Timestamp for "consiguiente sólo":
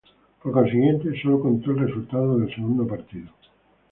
0.51-1.39